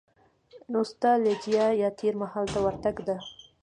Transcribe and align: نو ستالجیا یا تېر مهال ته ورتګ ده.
نو 0.71 0.79
ستالجیا 0.91 1.65
یا 1.81 1.89
تېر 1.99 2.13
مهال 2.21 2.45
ته 2.53 2.59
ورتګ 2.65 2.95
ده. 3.07 3.17